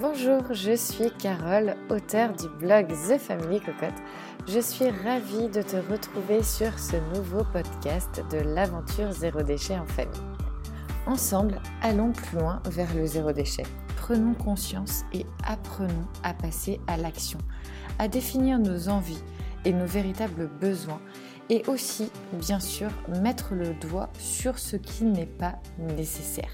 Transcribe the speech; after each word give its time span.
Bonjour, 0.00 0.42
je 0.52 0.74
suis 0.74 1.12
Carole, 1.20 1.76
auteure 1.88 2.32
du 2.32 2.48
blog 2.58 2.88
The 2.88 3.16
Family 3.16 3.60
Cocotte. 3.60 3.94
Je 4.48 4.58
suis 4.58 4.90
ravie 4.90 5.48
de 5.48 5.62
te 5.62 5.76
retrouver 5.76 6.42
sur 6.42 6.76
ce 6.80 6.96
nouveau 7.14 7.44
podcast 7.52 8.20
de 8.32 8.38
l'aventure 8.38 9.12
zéro 9.12 9.42
déchet 9.42 9.78
en 9.78 9.86
famille. 9.86 10.20
Ensemble, 11.06 11.60
allons 11.80 12.10
plus 12.10 12.38
loin 12.38 12.60
vers 12.66 12.92
le 12.92 13.06
zéro 13.06 13.30
déchet. 13.30 13.62
Prenons 13.94 14.34
conscience 14.34 15.04
et 15.12 15.24
apprenons 15.46 16.08
à 16.24 16.34
passer 16.34 16.80
à 16.88 16.96
l'action, 16.96 17.38
à 18.00 18.08
définir 18.08 18.58
nos 18.58 18.88
envies 18.88 19.22
et 19.64 19.72
nos 19.72 19.86
véritables 19.86 20.50
besoins 20.60 21.00
et 21.50 21.62
aussi, 21.68 22.10
bien 22.32 22.58
sûr, 22.58 22.90
mettre 23.22 23.54
le 23.54 23.74
doigt 23.74 24.10
sur 24.18 24.58
ce 24.58 24.74
qui 24.74 25.04
n'est 25.04 25.24
pas 25.24 25.54
nécessaire. 25.78 26.50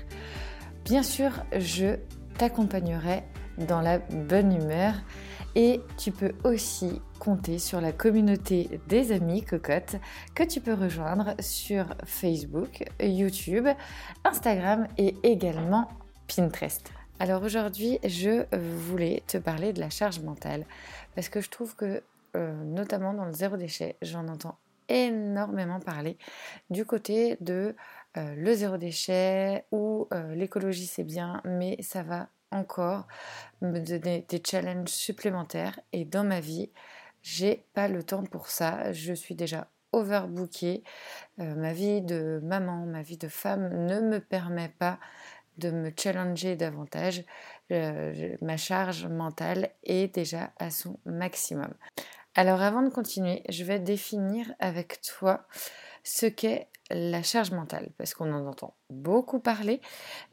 Bien 0.84 1.02
sûr, 1.02 1.30
je 1.56 1.96
t'accompagnerai 2.40 3.22
dans 3.58 3.82
la 3.82 3.98
bonne 3.98 4.50
humeur 4.56 4.94
et 5.56 5.82
tu 5.98 6.10
peux 6.10 6.32
aussi 6.42 7.02
compter 7.18 7.58
sur 7.58 7.82
la 7.82 7.92
communauté 7.92 8.80
des 8.88 9.12
amis 9.12 9.42
cocottes 9.42 9.96
que 10.34 10.42
tu 10.42 10.62
peux 10.62 10.72
rejoindre 10.72 11.34
sur 11.38 11.94
Facebook, 12.06 12.82
YouTube, 12.98 13.68
Instagram 14.24 14.88
et 14.96 15.16
également 15.22 15.88
Pinterest. 16.34 16.90
Alors 17.18 17.42
aujourd'hui, 17.42 17.98
je 18.04 18.46
voulais 18.56 19.22
te 19.26 19.36
parler 19.36 19.74
de 19.74 19.80
la 19.80 19.90
charge 19.90 20.20
mentale 20.20 20.64
parce 21.14 21.28
que 21.28 21.42
je 21.42 21.50
trouve 21.50 21.76
que 21.76 22.02
euh, 22.36 22.64
notamment 22.64 23.12
dans 23.12 23.26
le 23.26 23.34
zéro 23.34 23.58
déchet, 23.58 23.96
j'en 24.00 24.28
entends 24.28 24.56
énormément 24.88 25.78
parler 25.78 26.16
du 26.70 26.86
côté 26.86 27.36
de 27.42 27.74
euh, 28.16 28.34
le 28.34 28.54
zéro 28.54 28.76
déchet 28.76 29.64
ou 29.70 30.08
euh, 30.12 30.34
l'écologie 30.34 30.86
c'est 30.86 31.04
bien, 31.04 31.40
mais 31.44 31.76
ça 31.80 32.02
va 32.02 32.28
encore 32.50 33.06
me 33.60 33.78
donner 33.78 34.26
des 34.28 34.42
challenges 34.44 34.88
supplémentaires 34.88 35.78
et 35.92 36.04
dans 36.04 36.24
ma 36.24 36.40
vie, 36.40 36.70
j'ai 37.22 37.64
pas 37.74 37.86
le 37.86 38.02
temps 38.02 38.24
pour 38.24 38.48
ça. 38.48 38.92
Je 38.92 39.12
suis 39.12 39.36
déjà 39.36 39.68
overbookée. 39.92 40.82
Euh, 41.38 41.54
ma 41.54 41.72
vie 41.72 42.02
de 42.02 42.40
maman, 42.42 42.84
ma 42.86 43.02
vie 43.02 43.16
de 43.16 43.28
femme 43.28 43.86
ne 43.86 44.00
me 44.00 44.18
permet 44.18 44.70
pas 44.70 44.98
de 45.58 45.70
me 45.70 45.92
challenger 45.96 46.56
davantage. 46.56 47.24
ma 47.70 48.56
charge 48.56 49.06
mentale 49.06 49.70
est 49.84 50.12
déjà 50.12 50.52
à 50.58 50.70
son 50.70 50.98
maximum. 51.04 51.72
Alors 52.34 52.62
avant 52.62 52.82
de 52.82 52.88
continuer, 52.88 53.42
je 53.48 53.62
vais 53.64 53.78
définir 53.78 54.52
avec 54.58 55.00
toi 55.02 55.46
ce 56.02 56.26
qu'est 56.26 56.69
la 56.90 57.22
charge 57.22 57.50
mentale, 57.52 57.90
parce 57.96 58.14
qu'on 58.14 58.32
en 58.32 58.46
entend 58.46 58.74
beaucoup 58.90 59.40
parler. 59.40 59.80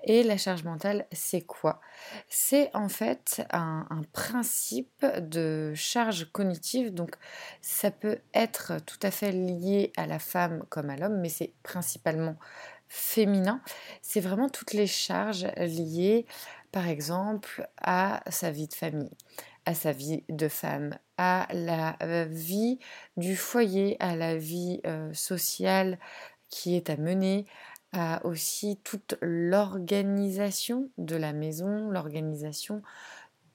Et 0.03 0.23
la 0.23 0.37
charge 0.37 0.63
mentale, 0.63 1.05
c'est 1.11 1.41
quoi? 1.41 1.79
C'est 2.27 2.69
en 2.75 2.89
fait 2.89 3.45
un, 3.51 3.85
principe 4.13 5.05
de 5.19 5.73
charge 5.75 6.31
cognitive. 6.31 6.93
Donc 6.93 7.15
ça 7.61 7.91
peut 7.91 8.19
être 8.33 8.73
tout 8.85 8.99
à 9.03 9.11
fait 9.11 9.31
lié 9.31 9.91
à 9.97 10.07
la 10.07 10.19
femme 10.19 10.63
comme 10.69 10.89
à 10.89 10.97
l'homme, 10.97 11.19
mais 11.19 11.29
c'est 11.29 11.53
principalement 11.63 12.35
féminin. 12.87 13.61
C'est 14.01 14.21
vraiment 14.21 14.49
toutes 14.49 14.73
les 14.73 14.87
charges 14.87 15.47
liées, 15.57 16.25
par 16.71 16.87
exemple, 16.87 17.67
à 17.77 18.23
sa 18.29 18.51
vie 18.51 18.67
de 18.67 18.73
famille, 18.73 19.11
à 19.65 19.73
sa 19.73 19.91
vie 19.91 20.23
de 20.29 20.47
femme, 20.47 20.97
à 21.17 21.47
la 21.51 21.97
vie 22.25 22.79
du 23.17 23.35
foyer, 23.35 23.97
à 23.99 24.15
la 24.15 24.37
vie 24.37 24.79
euh, 24.85 25.11
sociale 25.13 25.99
qui 26.49 26.75
est 26.75 26.89
à 26.89 26.97
mener, 26.97 27.45
à 27.91 28.25
aussi 28.25 28.79
toute 28.83 29.15
l'organisation 29.21 30.89
de 30.97 31.15
la 31.15 31.33
maison, 31.33 31.89
l'organisation 31.89 32.81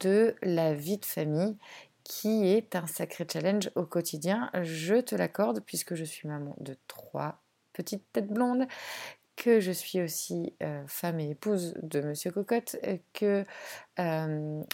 de 0.00 0.34
la 0.42 0.74
vie 0.74 0.98
de 0.98 1.04
famille 1.04 1.56
qui 2.04 2.48
est 2.48 2.74
un 2.74 2.86
sacré 2.86 3.26
challenge 3.30 3.70
au 3.74 3.84
quotidien. 3.84 4.50
Je 4.62 5.00
te 5.00 5.14
l'accorde 5.14 5.60
puisque 5.64 5.94
je 5.94 6.04
suis 6.04 6.28
maman 6.28 6.56
de 6.60 6.76
trois 6.88 7.42
petites 7.72 8.10
têtes 8.12 8.28
blondes 8.28 8.66
que 9.36 9.60
je 9.60 9.72
suis 9.72 10.00
aussi 10.00 10.54
femme 10.86 11.20
et 11.20 11.30
épouse 11.30 11.74
de 11.82 12.00
Monsieur 12.00 12.30
Cocotte, 12.30 12.76
que 13.12 13.44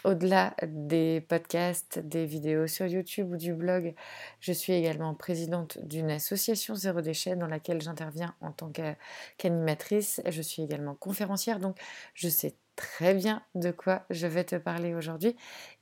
au-delà 0.04 0.54
des 0.66 1.20
podcasts, 1.20 1.98
des 2.00 2.26
vidéos 2.26 2.66
sur 2.66 2.86
YouTube 2.86 3.32
ou 3.32 3.36
du 3.36 3.54
blog, 3.54 3.94
je 4.40 4.52
suis 4.52 4.72
également 4.72 5.14
présidente 5.14 5.78
d'une 5.82 6.10
association 6.10 6.74
Zéro 6.74 7.00
Déchet 7.00 7.36
dans 7.36 7.46
laquelle 7.46 7.80
j'interviens 7.80 8.34
en 8.40 8.52
tant 8.52 8.70
qu'animatrice. 8.70 10.20
Je 10.28 10.42
suis 10.42 10.62
également 10.62 10.94
conférencière, 10.94 11.60
donc 11.60 11.78
je 12.14 12.28
sais 12.28 12.54
très 12.76 13.12
bien 13.12 13.42
de 13.56 13.72
quoi 13.72 14.04
je 14.08 14.28
vais 14.28 14.44
te 14.44 14.54
parler 14.54 14.94
aujourd'hui 14.94 15.34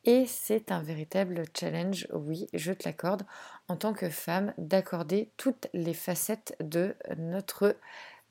et 0.05 0.25
c'est 0.25 0.73
un 0.73 0.83
véritable 0.83 1.43
challenge, 1.55 2.09
oui, 2.15 2.47
je 2.55 2.73
te 2.73 2.89
l'accorde, 2.89 3.25
en 3.69 3.77
tant 3.77 3.93
que 3.93 4.09
femme, 4.09 4.55
d'accorder 4.57 5.31
toutes 5.37 5.69
les 5.75 5.93
facettes 5.93 6.57
de 6.61 6.95
notre 7.19 7.77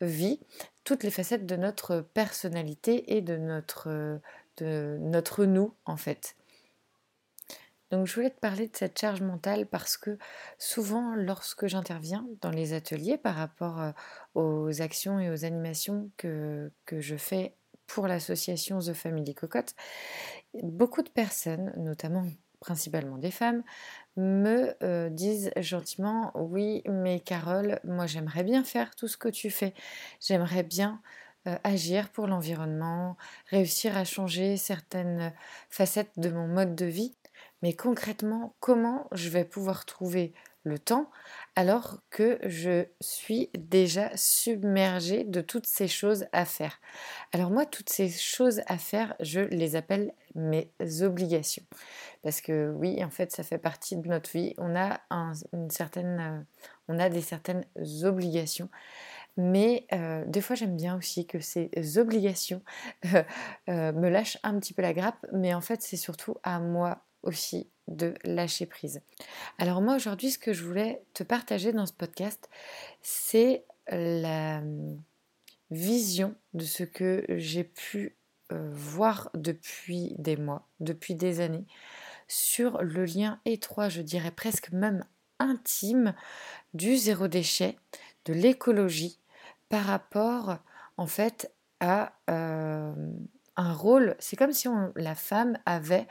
vie 0.02 0.40
toutes 0.84 1.04
les 1.04 1.12
facettes 1.12 1.46
de 1.46 1.56
notre 1.56 2.02
personnalité 2.02 3.16
et 3.16 3.22
de 3.22 3.38
notre, 3.38 4.20
de 4.58 4.98
notre 5.00 5.46
nous 5.46 5.74
en 5.86 5.98
fait. 5.98 6.36
Donc 7.92 8.08
je 8.08 8.16
voulais 8.16 8.32
te 8.32 8.40
parler 8.40 8.68
de 8.68 8.76
cette 8.76 9.00
charge 9.00 9.22
mentale 9.22 9.68
parce 9.68 9.96
que 9.96 10.18
souvent 10.58 11.14
lorsque 11.16 11.68
j'interviens 11.68 12.28
dans 12.42 12.50
les 12.50 12.74
ateliers 12.74 13.18
par 13.18 13.36
rapport 13.36 13.82
euh, 13.82 13.92
aux 14.34 14.82
actions 14.82 15.20
et 15.20 15.30
aux 15.30 15.46
animations 15.46 16.10
que, 16.18 16.72
que 16.86 17.00
je 17.00 17.16
fais 17.16 17.56
pour 17.88 18.08
l'association 18.08 18.80
The 18.80 18.94
Family 18.94 19.36
Cocotte, 19.36 19.76
beaucoup 20.64 21.04
de 21.04 21.10
personnes, 21.10 21.74
notamment 21.78 22.26
principalement 22.60 23.18
des 23.20 23.30
femmes, 23.30 23.64
me 24.18 24.74
euh, 24.84 25.10
disent 25.10 25.52
gentiment 25.58 26.32
oui 26.36 26.82
mais 26.88 27.20
Carole 27.20 27.80
moi 27.84 28.08
j'aimerais 28.08 28.44
bien 28.44 28.64
faire 28.64 28.96
tout 28.96 29.08
ce 29.08 29.18
que 29.18 29.30
tu 29.30 29.50
fais. 29.50 29.74
J'aimerais 30.22 30.64
bien 30.64 31.02
euh, 31.48 31.58
agir 31.64 32.10
pour 32.10 32.28
l'environnement 32.28 33.18
réussir 33.50 33.98
à 33.98 34.06
changer 34.06 34.58
certaines 34.58 35.34
facettes 35.70 36.18
de 36.18 36.30
mon 36.30 36.48
mode 36.48 36.76
de 36.76 36.86
vie. 36.86 37.16
Mais 37.62 37.74
concrètement 37.74 38.56
comment 38.60 39.08
je 39.12 39.30
vais 39.30 39.46
pouvoir 39.46 39.86
trouver 39.86 40.34
le 40.66 40.80
temps 40.80 41.10
alors 41.56 42.00
que 42.10 42.38
je 42.44 42.86
suis 43.00 43.50
déjà 43.58 44.12
submergée 44.18 45.24
de 45.24 45.40
toutes 45.40 45.68
ces 45.68 45.88
choses 45.88 46.26
à 46.34 46.44
faire. 46.44 46.82
Alors 47.32 47.50
moi, 47.50 47.66
toutes 47.66 47.90
ces 47.90 48.10
choses 48.10 48.62
à 48.68 48.78
faire, 48.78 49.16
je 49.22 49.40
les 49.40 49.78
appelle 49.78 50.12
mes 50.36 50.70
obligations. 51.02 51.64
Parce 52.24 52.42
que 52.42 52.74
oui, 52.76 53.02
en 53.04 53.10
fait, 53.10 53.32
ça 53.32 53.44
fait 53.44 53.58
partie 53.58 53.96
de 53.96 54.08
notre 54.08 54.30
vie. 54.32 54.54
On 54.58 54.76
a, 54.76 55.00
une 55.54 55.70
certaine, 55.70 56.20
euh, 56.20 56.62
on 56.90 57.00
a 57.00 57.08
des 57.08 57.22
certaines 57.22 57.66
obligations. 58.04 58.70
Mais 59.38 59.86
euh, 59.94 60.24
des 60.28 60.42
fois, 60.42 60.56
j'aime 60.56 60.76
bien 60.76 60.98
aussi 60.98 61.26
que 61.26 61.40
ces 61.40 61.70
obligations 61.98 62.62
euh, 63.06 63.92
me 63.94 64.10
lâchent 64.10 64.40
un 64.44 64.60
petit 64.60 64.74
peu 64.74 64.82
la 64.82 64.94
grappe. 64.94 65.26
Mais 65.32 65.54
en 65.54 65.62
fait, 65.62 65.82
c'est 65.82 65.98
surtout 65.98 66.36
à 66.44 66.60
moi 66.60 67.06
aussi 67.24 67.70
de 67.88 68.14
lâcher 68.24 68.66
prise. 68.66 69.02
Alors 69.58 69.82
moi 69.82 69.96
aujourd'hui 69.96 70.32
ce 70.32 70.40
que 70.40 70.54
je 70.54 70.64
voulais 70.64 71.04
te 71.14 71.24
partager 71.24 71.72
dans 71.72 71.86
ce 71.86 71.94
podcast 71.94 72.50
c'est 73.02 73.64
la 73.90 74.60
hum, 74.60 75.02
vision 75.72 76.36
de 76.54 76.64
ce 76.64 76.84
que 76.84 77.26
j'ai 77.30 77.64
pu 77.64 78.16
euh, 78.52 78.70
voir 78.72 79.30
depuis 79.34 80.14
des 80.18 80.38
mois, 80.38 80.68
depuis 80.80 81.16
des 81.16 81.42
années, 81.42 81.66
sur 82.28 82.82
le 82.82 83.06
lien 83.06 83.40
étroit, 83.46 83.90
je 83.90 84.02
dirais 84.02 84.32
presque 84.32 84.72
même 84.72 85.04
intime, 85.40 86.14
du 86.74 86.96
zéro 86.96 87.28
déchet, 87.28 87.78
de 88.26 88.34
l'écologie, 88.34 89.20
par 89.70 89.86
rapport 89.86 90.58
en 90.98 91.08
fait 91.08 91.52
à 91.80 92.14
euh, 92.30 92.94
un 93.58 93.74
rôle, 93.74 94.16
c'est 94.20 94.36
comme 94.36 94.52
si 94.52 94.68
la 94.96 95.16
femme 95.16 95.58
avait 95.66 96.08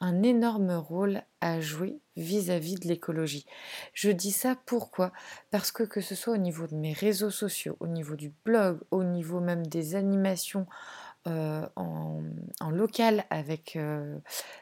un 0.00 0.22
énorme 0.22 0.72
rôle 0.72 1.22
à 1.40 1.60
jouer 1.60 2.00
vis-à-vis 2.16 2.76
de 2.76 2.88
l'écologie. 2.88 3.46
Je 3.92 4.10
dis 4.10 4.32
ça 4.32 4.56
pourquoi? 4.66 5.12
Parce 5.50 5.72
que 5.72 5.82
que 5.82 6.00
ce 6.00 6.14
soit 6.14 6.34
au 6.34 6.38
niveau 6.38 6.66
de 6.66 6.74
mes 6.74 6.92
réseaux 6.92 7.30
sociaux, 7.30 7.76
au 7.80 7.86
niveau 7.86 8.16
du 8.16 8.32
blog, 8.44 8.80
au 8.90 9.04
niveau 9.04 9.40
même 9.40 9.66
des 9.66 9.94
animations 9.94 10.66
euh, 11.26 11.66
en, 11.76 12.22
local 12.70 13.24
avec 13.30 13.76
euh, 13.76 14.18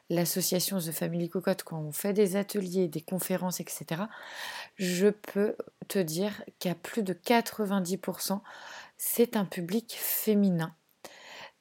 l'association 0.09 0.79
The 0.79 0.93
Family 0.93 1.29
Cocotte, 1.29 1.63
quand 1.63 1.79
on 1.79 1.93
fait 1.93 2.13
des 2.13 2.37
ateliers, 2.37 2.89
des 2.89 3.01
conférences, 3.01 3.61
etc., 3.61 4.03
je 4.77 5.09
peux 5.09 5.57
te 5.89 5.99
dire 5.99 6.43
qu'à 6.59 6.75
plus 6.75 7.03
de 7.03 7.13
90%, 7.13 8.41
c'est 8.97 9.37
un 9.37 9.45
public 9.45 9.95
féminin 9.99 10.75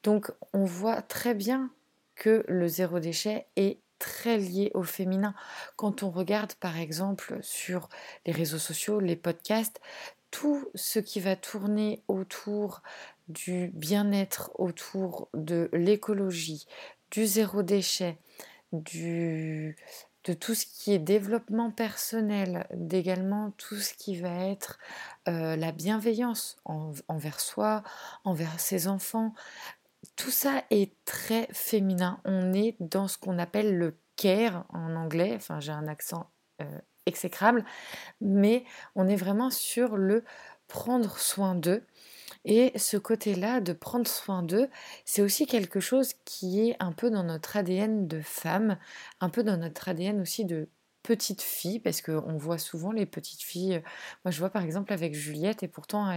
donc 0.03 0.31
on 0.53 0.65
voit 0.65 1.01
très 1.01 1.33
bien 1.33 1.71
que 2.15 2.44
le 2.47 2.67
zéro 2.67 3.00
déchet 3.00 3.47
est 3.55 3.79
très 4.00 4.38
lié 4.38 4.69
au 4.73 4.83
féminin. 4.83 5.33
Quand 5.77 6.03
on 6.03 6.11
regarde 6.11 6.53
par 6.55 6.77
exemple 6.77 7.38
sur 7.41 7.89
les 8.25 8.33
réseaux 8.33 8.59
sociaux, 8.59 9.00
les 9.00 9.15
podcasts, 9.15 9.79
tout 10.29 10.67
ce 10.75 11.00
qui 11.00 11.19
va 11.19 11.35
tourner 11.35 12.03
autour 12.07 12.81
du 13.27 13.71
bien-être, 13.73 14.51
autour 14.55 15.29
de 15.33 15.69
l'écologie, 15.71 16.67
du 17.11 17.25
zéro 17.25 17.63
déchet, 17.63 18.17
du, 18.73 19.77
de 20.25 20.33
tout 20.33 20.56
ce 20.56 20.65
qui 20.65 20.94
est 20.94 20.99
développement 20.99 21.71
personnel, 21.71 22.67
d'également 22.73 23.51
tout 23.51 23.75
ce 23.75 23.94
qui 23.94 24.19
va 24.19 24.47
être 24.47 24.79
euh, 25.27 25.56
la 25.56 25.71
bienveillance 25.71 26.57
envers 26.65 27.39
soi, 27.39 27.83
envers 28.23 28.59
ses 28.59 28.88
enfants. 28.88 29.33
Tout 30.15 30.31
ça 30.31 30.63
est 30.69 30.94
très 31.06 31.48
féminin. 31.51 32.19
On 32.25 32.54
est 32.54 32.75
dans 32.80 33.07
ce 33.07 33.18
qu'on 33.18 33.39
appelle 33.39 33.77
le 33.77 33.98
care 34.15 34.65
en 34.69 34.95
anglais. 34.95 35.33
Enfin, 35.36 35.60
j'ai 35.60 35.71
un 35.71 35.88
accent 35.88 36.30
euh, 36.62 36.80
exécrable, 37.06 37.65
mais 38.21 38.63
on 38.95 39.07
est 39.07 39.15
vraiment 39.15 39.50
sur 39.50 39.98
le 39.98 40.24
prendre 40.68 41.18
soin 41.18 41.56
d'eux. 41.56 41.86
Et 42.45 42.77
ce 42.77 42.98
côté-là 42.98 43.62
de 43.62 43.74
prendre 43.74 44.07
soin 44.07 44.44
d'eux, 44.44 44.69
c'est 45.06 45.21
aussi 45.21 45.45
quelque 45.45 45.80
chose 45.80 46.13
qui 46.25 46.69
est 46.69 46.75
un 46.80 46.92
peu 46.92 47.09
dans 47.09 47.24
notre 47.24 47.57
ADN 47.57 48.07
de 48.07 48.21
femme, 48.21 48.77
un 49.21 49.30
peu 49.30 49.44
dans 49.44 49.57
notre 49.57 49.88
ADN 49.89 50.21
aussi 50.21 50.45
de 50.45 50.69
petite 51.03 51.41
fille, 51.41 51.79
parce 51.79 52.01
qu'on 52.01 52.38
voit 52.38 52.57
souvent 52.57 52.91
les 52.91 53.05
petites 53.05 53.41
filles. 53.44 53.83
Moi, 54.25 54.31
je 54.31 54.39
vois 54.39 54.50
par 54.50 54.63
exemple 54.63 54.94
avec 54.94 55.13
Juliette, 55.13 55.61
et 55.61 55.67
pourtant 55.67 56.11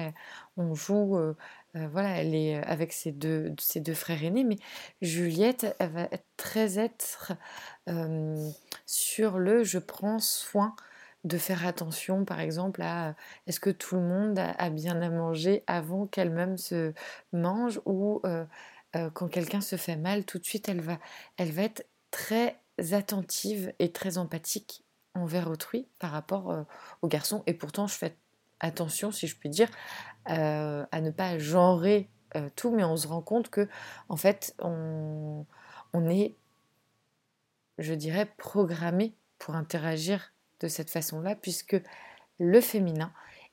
on 0.57 0.75
joue, 0.75 1.17
euh, 1.19 1.35
voilà, 1.75 2.21
elle 2.21 2.35
est 2.35 2.57
avec 2.65 2.93
ses 2.93 3.13
deux, 3.13 3.55
ses 3.59 3.81
deux 3.81 3.95
frères 3.95 4.23
aînés, 4.25 4.45
mais 4.45 4.57
Juliette, 5.03 5.77
elle 5.79 5.91
va 5.91 6.09
très 6.37 6.79
être 6.79 7.33
sur 8.87 9.39
le 9.39 9.65
je 9.65 9.79
prends 9.79 10.19
soin 10.21 10.75
de 11.25 11.39
faire 11.39 11.67
attention, 11.67 12.25
par 12.25 12.41
exemple, 12.41 12.83
à 12.83 13.17
est-ce 13.47 13.61
que 13.61 13.71
tout 13.71 13.97
le 13.97 14.03
monde 14.03 14.39
a, 14.39 14.71
bien 14.71 15.03
à 15.03 15.11
manger 15.11 15.65
avant 15.67 16.07
qu'elle-même 16.07 16.57
se 16.57 16.95
mange 17.33 17.81
ou 17.85 18.23
quand 19.15 19.29
quelqu'un 19.29 19.61
se 19.61 19.77
fait 19.77 19.97
mal, 19.97 20.25
tout 20.25 20.39
de 20.39 20.45
suite, 20.45 20.69
elle 20.69 20.81
va, 20.81 20.99
elle 21.37 21.51
va 21.51 21.63
être 21.63 21.87
très 22.11 22.57
attentive 22.93 23.73
et 23.79 23.93
très 23.93 24.19
empathique 24.19 24.85
envers 25.15 25.51
autrui 25.51 25.89
par 25.99 26.11
rapport 26.11 26.51
euh, 26.51 26.63
aux 27.03 27.09
garçons. 27.09 27.43
Et 27.47 27.55
pourtant, 27.55 27.87
je 27.87 27.95
fais 27.95 28.17
attention, 28.61 29.13
si 29.13 29.27
je 29.27 29.37
puis 29.37 29.49
dire, 29.49 29.69
à 30.25 31.01
ne 31.01 31.11
pas 31.11 31.39
genrer 31.39 32.09
tout, 32.57 32.71
mais 32.75 32.85
on 32.85 32.97
se 32.97 33.07
rend 33.07 33.21
compte 33.21 33.51
que, 33.51 33.69
en 34.09 34.17
fait, 34.17 34.55
on, 34.61 35.45
on 35.93 36.09
est, 36.09 36.35
je 37.79 37.93
dirais, 37.95 38.27
programmé 38.39 39.15
pour 39.39 39.55
interagir 39.55 40.33
de 40.61 40.69
cette 40.69 40.91
façon-là, 40.91 41.37
puisque 41.37 41.77
le 42.39 42.61
féminin 42.61 43.13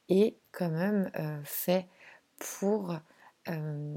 est 0.10 0.38
quand 0.52 0.70
même 0.70 1.10
euh, 1.18 1.40
fait 1.44 1.88
pour 2.60 2.96
euh, 3.50 3.96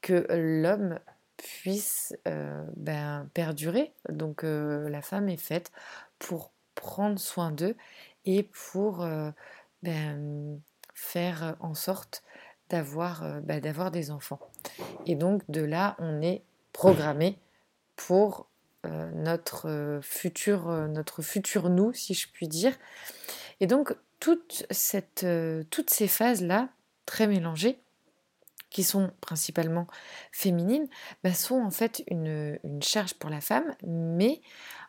que 0.00 0.26
l'homme 0.30 0.98
puisse 1.38 2.14
euh, 2.26 2.64
ben, 2.76 3.28
perdurer. 3.32 3.92
Donc 4.10 4.42
la 4.42 5.02
femme 5.02 5.28
est 5.28 5.40
faite 5.40 5.72
pour 6.18 6.52
prendre 6.74 7.18
soin 7.18 7.50
d'eux 7.50 7.76
et 8.24 8.42
pour 8.42 9.06
ben, 9.82 10.60
faire 10.94 11.56
en 11.60 11.74
sorte 11.74 12.22
d'avoir 12.68 13.40
ben, 13.42 13.60
d'avoir 13.60 13.90
des 13.90 14.10
enfants. 14.10 14.40
Et 15.06 15.14
donc 15.14 15.42
de 15.48 15.62
là, 15.62 15.96
on 15.98 16.20
est 16.20 16.42
programmé 16.72 17.38
pour 17.96 18.48
euh, 18.86 19.10
notre, 19.12 19.68
euh, 19.68 20.00
futur, 20.00 20.68
euh, 20.68 20.86
notre 20.86 21.20
futur 21.20 21.68
nous, 21.68 21.92
si 21.92 22.14
je 22.14 22.28
puis 22.32 22.46
dire. 22.46 22.72
Et 23.58 23.66
donc, 23.66 23.94
toute 24.20 24.64
cette, 24.70 25.26
toutes 25.70 25.90
ces 25.90 26.08
phases-là, 26.08 26.68
très 27.06 27.26
mélangées, 27.26 27.78
qui 28.70 28.84
sont 28.84 29.10
principalement 29.20 29.86
féminines, 30.32 30.88
bah, 31.24 31.34
sont 31.34 31.60
en 31.60 31.70
fait 31.70 32.02
une, 32.08 32.58
charge 32.82 33.14
pour 33.14 33.30
la 33.30 33.40
femme, 33.40 33.74
mais 33.82 34.40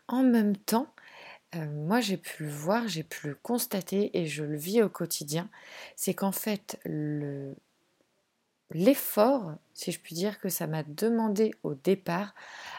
en 0.07 0.23
même 0.23 0.57
temps, 0.57 0.87
moi 1.55 1.99
j'ai 1.99 2.17
pu 2.17 2.43
le 2.43 2.49
voir, 2.49 2.87
j'ai 2.87 3.03
pu 3.03 3.27
le 3.27 3.35
constater 3.35 4.17
et 4.17 4.27
je 4.27 4.43
le 4.43 4.57
vis 4.57 4.83
au 4.83 4.89
quotidien, 4.89 5.49
c'est 5.95 6.13
qu'en 6.13 6.31
fait 6.31 6.79
le, 6.85 7.55
l'effort, 8.71 9.53
si 9.73 9.91
je 9.91 9.99
puis 9.99 10.15
dire, 10.15 10.39
que 10.39 10.49
ça 10.49 10.67
m'a 10.67 10.83
demandé 10.83 11.51
au 11.63 11.73
départ, 11.73 12.35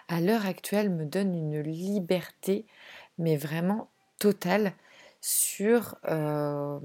à 0.08 0.20
l'heure 0.20 0.46
actuelle, 0.46 0.90
me 0.90 1.04
donne 1.04 1.34
une 1.34 1.60
liberté, 1.60 2.66
mais 3.18 3.36
vraiment 3.36 3.90
totale, 4.18 4.72
sur, 5.20 5.96
euh, 6.08 6.78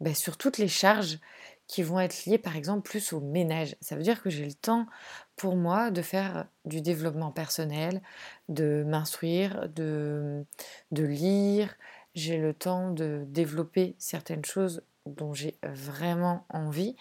ben, 0.00 0.14
sur 0.14 0.36
toutes 0.36 0.58
les 0.58 0.68
charges 0.68 1.18
qui 1.70 1.84
vont 1.84 2.00
être 2.00 2.24
liées, 2.24 2.36
par 2.36 2.56
exemple, 2.56 2.82
plus 2.82 3.12
au 3.12 3.20
ménage. 3.20 3.76
Ça 3.80 3.94
veut 3.94 4.02
dire 4.02 4.20
que 4.24 4.28
j'ai 4.28 4.44
le 4.44 4.54
temps 4.54 4.86
pour 5.36 5.54
moi 5.54 5.92
de 5.92 6.02
faire 6.02 6.48
du 6.64 6.80
développement 6.80 7.30
personnel, 7.30 8.02
de 8.48 8.82
m'instruire, 8.84 9.68
de, 9.68 10.44
de 10.90 11.04
lire. 11.04 11.72
J'ai 12.16 12.38
le 12.38 12.54
temps 12.54 12.90
de 12.90 13.22
développer 13.28 13.94
certaines 13.98 14.44
choses 14.44 14.82
dont 15.06 15.32
j'ai 15.32 15.58
vraiment 15.62 16.44
envie 16.48 16.96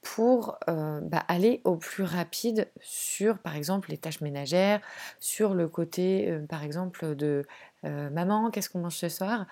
pour 0.00 0.58
euh, 0.70 1.00
bah, 1.02 1.22
aller 1.28 1.60
au 1.64 1.76
plus 1.76 2.04
rapide 2.04 2.70
sur, 2.80 3.38
par 3.38 3.54
exemple, 3.54 3.90
les 3.90 3.98
tâches 3.98 4.22
ménagères, 4.22 4.80
sur 5.20 5.52
le 5.52 5.68
côté, 5.68 6.30
euh, 6.30 6.46
par 6.46 6.64
exemple, 6.64 7.14
de 7.14 7.44
euh, 7.84 8.08
maman, 8.08 8.50
qu'est-ce 8.50 8.70
qu'on 8.70 8.80
mange 8.80 8.96
ce 8.96 9.10
soir? 9.10 9.44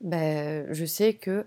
Bah, 0.00 0.72
Je 0.72 0.84
sais 0.84 1.14
que 1.14 1.46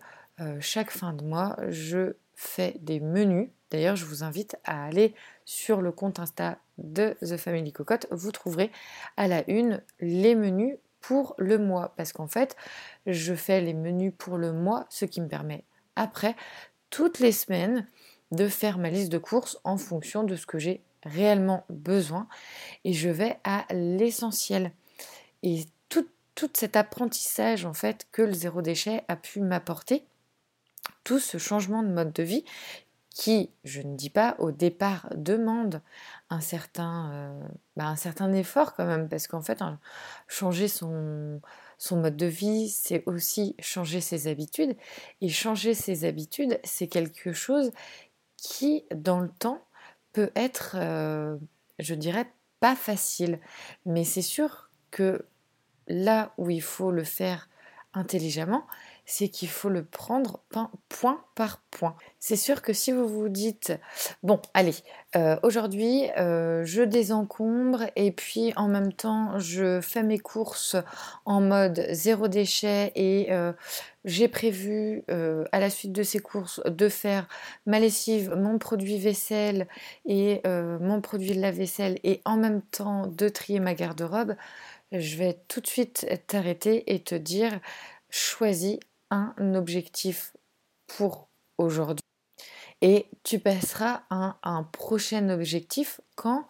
chaque 0.60 0.90
fin 0.90 1.14
de 1.14 1.24
mois, 1.24 1.56
je 1.70 2.16
fais 2.36 2.76
des 2.80 3.00
menus. 3.00 3.50
D'ailleurs, 3.70 3.96
je 3.96 4.06
vous 4.06 4.24
invite 4.24 4.58
à 4.64 4.86
aller 4.86 5.14
sur 5.46 5.82
le 5.82 5.92
compte 5.92 6.20
Insta 6.20 6.58
de 6.78 7.16
The 7.22 7.38
Family 7.38 7.72
Cocotte. 7.72 8.08
Vous 8.12 8.32
trouverez 8.32 8.72
à 9.18 9.28
la 9.28 9.50
une 9.50 9.82
les 10.00 10.36
menus 10.36 10.76
pour 11.00 11.36
le 11.38 11.58
mois. 11.58 11.94
Parce 11.98 12.14
qu'en 12.14 12.28
fait, 12.28 12.56
je 13.06 13.34
fais 13.34 13.62
les 13.62 13.74
menus 13.74 14.14
pour 14.18 14.38
le 14.38 14.54
mois, 14.54 14.86
ce 14.90 15.06
qui 15.06 15.22
me 15.22 15.28
permet 15.28 15.64
après, 15.96 16.36
toutes 16.90 17.20
les 17.20 17.32
semaines, 17.32 17.88
de 18.32 18.48
faire 18.48 18.78
ma 18.78 18.90
liste 18.90 19.12
de 19.12 19.18
courses 19.18 19.60
en 19.64 19.78
fonction 19.78 20.24
de 20.24 20.36
ce 20.36 20.46
que 20.46 20.58
j'ai 20.58 20.82
réellement 21.04 21.66
besoin 21.70 22.28
et 22.86 22.94
je 22.94 23.10
vais 23.10 23.38
à 23.44 23.66
l'essentiel. 23.72 24.72
Et 25.44 25.66
tout, 25.90 26.08
tout 26.36 26.50
cet 26.54 26.76
apprentissage 26.76 27.66
en 27.66 27.74
fait 27.74 28.08
que 28.12 28.22
le 28.22 28.34
zéro 28.34 28.62
déchet 28.62 29.04
a 29.08 29.16
pu 29.16 29.42
m'apporter, 29.42 30.06
tout 31.04 31.20
ce 31.20 31.38
changement 31.38 31.84
de 31.84 31.90
mode 31.90 32.14
de 32.14 32.24
vie 32.24 32.46
qui, 33.14 33.50
je 33.66 33.82
ne 33.82 33.96
dis 33.96 34.10
pas 34.10 34.36
au 34.40 34.52
départ, 34.52 35.10
demande 35.16 35.82
un 36.30 36.40
certain, 36.40 37.12
euh, 37.12 37.48
bah, 37.76 37.94
effort 38.34 38.74
quand 38.74 38.86
même, 38.86 39.10
parce 39.10 39.28
qu'en 39.28 39.42
fait, 39.42 39.62
changer 40.28 40.70
son, 40.70 41.42
son 41.78 41.98
mode 41.98 42.16
de 42.16 42.26
vie, 42.26 42.70
c'est 42.70 43.04
aussi 43.08 43.56
changer 43.60 44.00
ses 44.00 44.28
habitudes. 44.28 44.78
Et 45.20 45.28
changer 45.28 45.74
ses 45.74 46.06
habitudes, 46.06 46.60
c'est 46.64 46.88
quelque 46.88 47.34
chose 47.34 47.72
qui, 48.38 48.86
dans 48.96 49.20
le 49.20 49.30
temps, 49.30 49.62
peut 50.14 50.32
être, 50.36 50.76
euh, 50.80 51.36
je 51.80 51.96
dirais, 51.96 52.32
pas 52.62 52.76
facile. 52.76 53.40
Mais 53.86 54.06
c'est 54.06 54.22
sûr 54.22 54.70
que 54.90 55.26
là 55.88 56.34
où 56.38 56.50
il 56.50 56.62
faut 56.62 56.92
le 56.92 57.04
faire 57.04 57.50
intelligemment, 57.94 58.66
c'est 59.06 59.30
qu'il 59.30 59.50
faut 59.50 59.70
le 59.70 59.84
prendre 59.84 60.40
point 60.90 61.24
par 61.36 61.62
point. 61.72 61.96
C'est 62.20 62.36
sûr 62.36 62.62
que 62.62 62.72
si 62.72 62.92
vous 62.92 63.08
vous 63.08 63.30
dites, 63.30 63.74
bon, 64.24 64.40
allez, 64.54 64.76
euh, 65.16 65.38
aujourd'hui, 65.44 66.10
euh, 66.18 66.64
je 66.66 66.82
désencombre 66.82 67.84
et 67.96 68.12
puis 68.12 68.54
en 68.56 68.68
même 68.68 68.94
temps, 68.94 69.38
je 69.40 69.82
fais 69.82 70.04
mes 70.04 70.20
courses 70.20 70.76
en 71.26 71.42
mode 71.42 71.86
zéro 71.92 72.28
déchet 72.28 72.92
et 72.96 73.34
euh, 73.34 73.54
j'ai 74.06 74.28
prévu 74.28 75.04
à 75.08 75.60
la 75.60 75.70
suite 75.70 75.92
de 75.92 76.04
ces 76.04 76.20
courses 76.20 76.62
de 76.66 76.90
faire 76.90 77.28
ma 77.66 77.80
lessive, 77.80 78.34
mon 78.36 78.58
produit 78.58 78.98
vaisselle 78.98 79.68
et 80.06 80.42
mon 80.46 81.02
produit 81.02 81.36
de 81.36 81.42
la 81.42 81.52
vaisselle 81.52 82.00
et 82.04 82.22
en 82.26 82.38
même 82.38 82.62
temps 82.62 83.06
de 83.06 83.30
trier 83.30 83.60
ma 83.60 83.76
garde-robe, 83.76 84.36
je 84.92 85.18
vais 85.18 85.38
tout 85.48 85.62
de 85.62 85.68
suite 85.68 86.08
t'arrêter 86.26 86.94
et 86.94 87.04
te 87.04 87.14
dire 87.14 87.60
choisis 88.10 88.80
objectif 89.38 90.34
pour 90.88 91.30
aujourd'hui 91.58 92.02
et 92.82 93.06
tu 93.24 93.40
passeras 93.40 94.02
à 94.10 94.38
un, 94.44 94.64
prochain 94.64 95.30
objectif 95.30 96.02
quand 96.16 96.48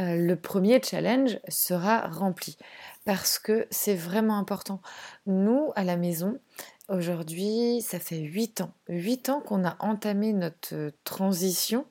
euh, 0.00 0.16
le 0.16 0.34
premier 0.34 0.80
challenge 0.82 1.38
sera 1.48 2.08
rempli. 2.08 2.56
Parce 3.04 3.38
que 3.38 3.66
c'est 3.70 3.94
vraiment 3.94 4.38
important. 4.38 4.82
Nous, 5.26 5.70
à 5.76 5.84
la 5.84 5.96
maison, 5.96 6.40
aujourd'hui, 6.88 7.80
ça 7.80 8.00
fait 8.00 8.18
8 8.18 8.62
ans. 8.62 8.72
8 8.88 9.28
ans 9.28 9.40
qu'on 9.40 9.64
a 9.64 9.76
entamé 9.78 10.32
notre 10.32 10.92
transition. 11.04 11.86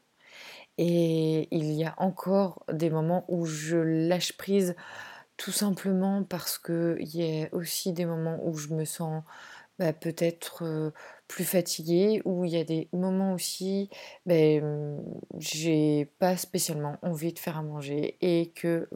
Et 0.78 1.48
il 1.52 1.72
y 1.72 1.86
a 1.86 1.96
encore 1.98 2.64
des 2.72 2.90
moments 2.90 3.26
où 3.30 3.46
je 3.46 3.78
lâche 3.78 4.38
prise 4.38 4.76
tout 5.38 5.52
simplement 5.52 6.24
parce 6.24 6.58
qu'il 6.58 6.98
y 7.16 7.44
a 7.44 7.50
aussi 7.52 7.94
des 7.94 8.06
moments 8.06 8.40
où 8.44 8.58
je 8.58 8.70
me 8.70 8.86
sens 8.86 9.24
bah, 9.80 9.94
peut-être 9.94 10.92
plus 11.28 11.44
fatiguée, 11.44 12.22
où 12.26 12.46
il 12.46 12.52
y 12.52 12.58
a 12.58 12.64
des 12.64 12.88
moments 12.94 13.34
aussi, 13.34 13.90
j'ai 15.40 16.06
pas 16.20 16.38
spécialement 16.38 16.98
envie 17.02 17.34
de 17.34 17.40
faire 17.40 17.58
à 17.58 17.64
manger 17.64 18.18
et 18.22 18.52
que, 18.56 18.88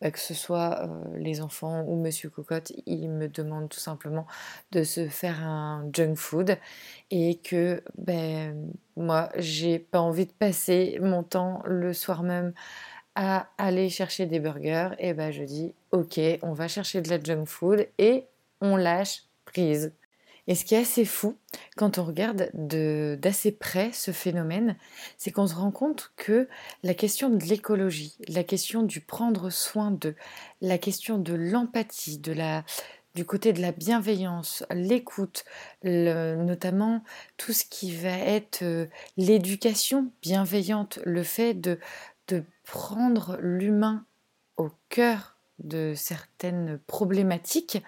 bah, 0.00 0.10
que 0.10 0.18
ce 0.18 0.34
soit 0.34 0.88
les 1.16 1.40
enfants 1.40 1.82
ou 1.86 1.96
Monsieur 2.00 2.30
Cocotte, 2.30 2.72
ils 2.86 3.08
me 3.10 3.28
demandent 3.28 3.68
tout 3.68 3.80
simplement 3.80 4.26
de 4.72 4.82
se 4.84 5.08
faire 5.08 5.42
un 5.44 5.88
junk 5.92 6.14
food 6.14 6.56
et 7.10 7.36
que 7.38 7.82
ben, 7.98 8.70
moi, 8.96 9.30
j'ai 9.36 9.78
pas 9.78 10.00
envie 10.00 10.26
de 10.26 10.32
passer 10.32 10.98
mon 11.02 11.22
temps 11.22 11.62
le 11.64 11.92
soir 11.92 12.22
même 12.22 12.52
à 13.16 13.48
aller 13.58 13.88
chercher 13.90 14.26
des 14.26 14.40
burgers, 14.40 14.90
et 15.00 15.12
ben 15.14 15.32
je 15.32 15.42
dis 15.42 15.74
ok, 15.92 16.20
on 16.42 16.52
va 16.52 16.68
chercher 16.68 17.00
de 17.02 17.10
la 17.10 17.20
junk 17.22 17.46
food 17.46 17.88
et 17.98 18.26
on 18.60 18.76
lâche 18.76 19.24
prise. 19.44 19.92
Et 20.48 20.54
ce 20.54 20.64
qui 20.64 20.74
est 20.74 20.78
assez 20.78 21.04
fou, 21.04 21.36
quand 21.76 21.98
on 21.98 22.04
regarde 22.04 22.50
d'assez 22.54 23.52
près 23.52 23.92
ce 23.92 24.12
phénomène, 24.12 24.76
c'est 25.18 25.30
qu'on 25.30 25.46
se 25.46 25.54
rend 25.54 25.70
compte 25.70 26.10
que 26.16 26.48
la 26.82 26.94
question 26.94 27.28
de 27.28 27.44
l'écologie, 27.44 28.16
la 28.28 28.42
question 28.42 28.82
du 28.82 29.02
prendre 29.02 29.50
soin 29.50 29.90
de, 29.90 30.14
la 30.62 30.78
question 30.78 31.18
de 31.18 31.34
l'empathie, 31.34 32.16
de 32.16 32.32
la, 32.32 32.64
du 33.14 33.26
côté 33.26 33.52
de 33.52 33.60
la 33.60 33.72
bienveillance, 33.72 34.64
l'écoute, 34.72 35.44
notamment 35.84 37.04
tout 37.36 37.52
ce 37.52 37.66
qui 37.66 37.94
va 37.94 38.16
être 38.16 38.62
euh, 38.62 38.86
l'éducation 39.18 40.10
bienveillante, 40.22 40.98
le 41.04 41.24
fait 41.24 41.52
de, 41.52 41.78
de 42.28 42.42
prendre 42.64 43.36
l'humain 43.42 44.06
au 44.56 44.70
cœur 44.88 45.36
de 45.58 45.92
certaines 45.94 46.78
problématiques, 46.86 47.82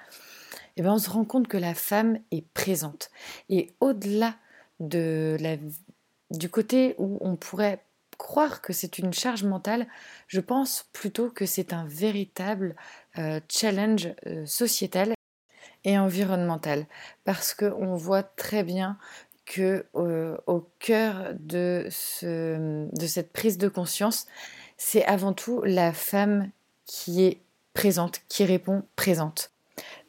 eh 0.80 0.82
ben, 0.82 0.94
on 0.94 0.99
se 0.99 1.10
rend 1.10 1.26
compte 1.26 1.46
que 1.46 1.58
la 1.58 1.75
femme 1.75 2.20
est 2.30 2.46
présente. 2.54 3.10
Et 3.50 3.75
au-delà 3.80 4.34
du 4.78 6.49
côté 6.49 6.94
où 6.96 7.18
on 7.20 7.37
pourrait 7.37 7.84
croire 8.16 8.62
que 8.62 8.72
c'est 8.72 8.96
une 8.96 9.12
charge 9.12 9.44
mentale, 9.44 9.87
je 10.26 10.40
pense 10.40 10.87
plutôt 10.94 11.28
que 11.28 11.44
c'est 11.44 11.75
un 11.75 11.84
véritable 11.84 12.76
euh, 13.18 13.40
challenge 13.50 14.08
euh, 14.26 14.46
sociétal 14.46 15.12
et 15.84 15.99
environnemental. 15.99 16.87
Parce 17.25 17.52
qu'on 17.52 17.94
voit 17.96 18.22
très 18.22 18.64
bien 18.64 18.96
que 19.44 19.84
euh, 19.96 20.38
au 20.46 20.66
cœur 20.78 21.34
de, 21.38 21.90
de 22.22 23.06
cette 23.06 23.34
prise 23.34 23.58
de 23.58 23.68
conscience, 23.68 24.26
c'est 24.78 25.04
avant 25.04 25.34
tout 25.34 25.60
la 25.60 25.92
femme 25.92 26.50
qui 26.87 27.22
est 27.22 27.42
présente, 27.75 28.22
qui 28.30 28.46
répond 28.46 28.82
présente. 28.96 29.52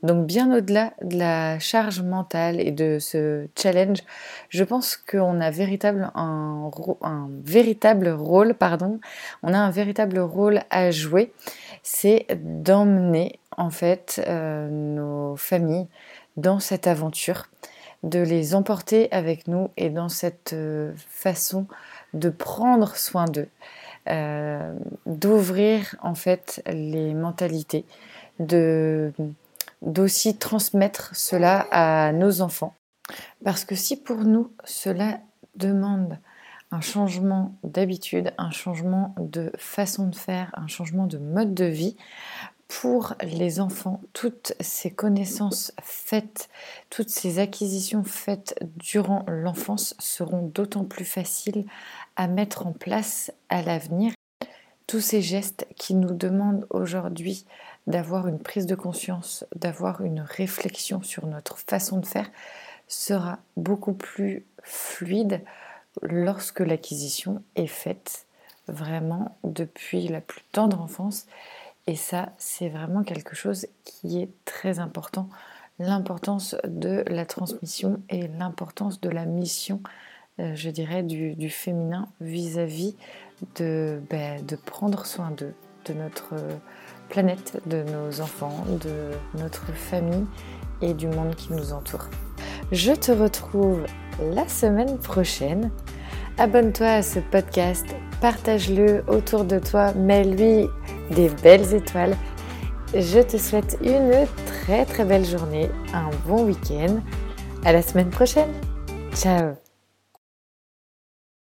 Donc 0.04 0.26
bien 0.26 0.56
au-delà 0.56 0.94
de 1.04 1.18
la 1.18 1.60
charge 1.60 2.02
mentale 2.02 2.60
et 2.60 2.72
de 2.72 2.98
ce 3.00 3.48
challenge, 3.56 4.00
je 4.50 4.64
pense 4.64 4.96
qu'on 4.96 5.40
a 5.40 5.52
véritable 5.52 6.12
un, 6.16 6.72
véritable 7.44 8.10
rôle, 8.10 8.56
pardon, 8.56 9.00
on 9.44 9.54
a 9.54 9.60
un 9.60 9.70
véritable 9.70 10.20
rôle 10.20 10.62
à 10.72 10.90
jouer, 10.90 11.34
c'est 11.84 12.26
d'emmener 12.34 13.40
en 13.58 13.70
fait 13.70 14.24
euh, 14.28 14.70
nos 14.70 15.36
familles 15.36 15.88
dans 16.36 16.60
cette 16.60 16.88
aventure, 16.88 17.48
de 18.02 18.20
les 18.20 18.56
emporter 18.56 19.12
avec 19.12 19.48
nous 19.48 19.70
et 19.78 19.92
dans 19.92 20.10
cette 20.10 20.54
euh, 20.54 20.94
façon 21.10 21.68
de 22.16 22.30
prendre 22.30 22.96
soin 22.96 23.26
d'eux, 23.26 23.50
euh, 24.10 24.74
d'ouvrir 25.06 25.96
en 26.02 26.16
fait 26.16 26.64
les 26.66 27.14
mentalités, 27.14 27.86
de 28.40 29.14
d'aussi 29.82 30.38
transmettre 30.38 31.16
cela 31.16 31.68
à 31.72 32.12
nos 32.12 32.42
enfants. 32.42 32.76
Parce 33.44 33.66
que 33.66 33.76
si 33.76 33.98
pour 33.98 34.18
nous, 34.18 34.52
cela 34.64 35.20
demande 35.56 36.18
un 36.72 36.82
changement 36.82 37.56
d'habitude, 37.64 38.34
un 38.38 38.52
changement 38.52 39.14
de 39.20 39.52
façon 39.58 40.08
de 40.08 40.16
faire, 40.16 40.52
un 40.54 40.68
changement 40.68 41.06
de 41.06 41.18
mode 41.18 41.54
de 41.54 41.66
vie, 41.66 41.98
pour 42.70 43.16
les 43.22 43.60
enfants, 43.60 44.00
toutes 44.14 44.54
ces 44.62 44.92
connaissances 44.92 45.74
faites, 45.82 46.48
toutes 46.90 47.10
ces 47.10 47.40
acquisitions 47.40 48.06
faites 48.06 48.58
durant 48.78 49.26
l'enfance 49.28 49.94
seront 50.00 50.48
d'autant 50.48 50.86
plus 50.86 51.04
faciles 51.04 51.66
à 52.16 52.30
mettre 52.30 52.66
en 52.66 52.72
place 52.72 53.34
à 53.50 53.62
l'avenir. 53.62 54.14
Tous 54.92 55.00
ces 55.00 55.22
gestes 55.22 55.66
qui 55.78 55.96
nous 55.96 56.14
demandent 56.14 56.68
aujourd'hui 56.70 57.46
d'avoir 57.88 58.28
une 58.28 58.40
prise 58.40 58.66
de 58.66 58.76
conscience, 58.76 59.46
d'avoir 59.56 60.02
une 60.02 60.20
réflexion 60.20 61.02
sur 61.02 61.28
notre 61.28 61.58
façon 61.60 62.00
de 62.00 62.06
faire, 62.06 62.30
sera 62.90 63.40
beaucoup 63.56 63.94
plus 63.94 64.46
fluide 64.64 65.46
lorsque 66.02 66.60
l'acquisition 66.60 67.42
est 67.56 67.68
faite 67.68 68.26
vraiment 68.68 69.38
depuis 69.46 70.10
la 70.10 70.20
plus 70.20 70.42
tendre 70.52 70.82
enfance. 70.82 71.26
Et 71.88 71.96
ça, 71.96 72.34
c'est 72.38 72.68
vraiment 72.68 73.04
quelque 73.04 73.34
chose 73.34 73.68
qui 73.86 74.22
est 74.22 74.30
très 74.44 74.80
important. 74.80 75.30
L'importance 75.80 76.58
de 76.66 77.06
la 77.08 77.26
transmission 77.26 78.02
et 78.10 78.28
l'importance 78.28 79.00
de 79.00 79.10
la 79.10 79.24
mission, 79.24 79.80
euh, 80.40 80.54
je 80.54 80.70
dirais, 80.70 81.02
du, 81.02 81.50
féminin 81.50 82.10
vis-à-vis 82.20 82.98
de, 83.56 84.02
ben, 84.10 84.46
de 84.46 84.56
prendre 84.56 85.06
soin 85.06 85.32
d'eux, 85.32 85.54
de 85.86 85.94
notre 85.94 86.36
planète, 87.10 87.62
de 87.66 87.84
nos 87.84 88.22
enfants, 88.22 88.66
de 88.82 89.12
notre 89.40 89.72
famille 89.74 90.26
et 90.82 90.94
du 90.94 91.08
monde 91.08 91.36
qui 91.36 91.54
nous 91.54 91.74
entoure. 91.74 92.08
Je 92.72 92.94
te 92.94 93.12
retrouve 93.12 93.86
la 94.34 94.48
semaine 94.48 94.98
prochaine. 94.98 95.72
Abonne-toi 96.38 96.88
à 96.88 97.02
ce 97.02 97.20
podcast, 97.20 97.86
partage-le 98.22 99.04
autour 99.08 99.44
de 99.44 99.60
toi, 99.60 99.94
mets-lui 99.94 100.68
des 101.12 101.30
belles 101.44 101.74
étoiles. 101.74 102.16
Je 102.94 103.20
te 103.20 103.38
souhaite 103.38 103.78
une 103.82 104.26
très 104.46 104.86
très 104.86 105.06
belle 105.06 105.26
journée, 105.26 105.70
un 105.94 106.10
bon 106.28 106.46
week-end. 106.46 107.00
À 107.64 107.74
la 107.74 107.82
semaine 107.82 108.10
prochaine. 108.10 108.52
Ciao 109.14 109.71